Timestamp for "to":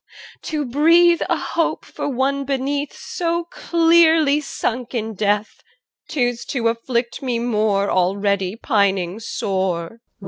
0.41-0.65, 6.45-6.69